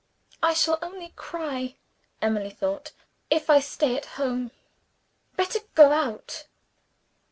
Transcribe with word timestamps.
"I 0.41 0.55
shall 0.55 0.79
only 0.81 1.09
cry," 1.15 1.75
Emily 2.23 2.49
thought, 2.49 2.91
"if 3.29 3.51
I 3.51 3.59
stay 3.59 3.95
at 3.95 4.07
home; 4.17 4.49
better 5.35 5.59
go 5.75 5.91
out." 5.91 6.45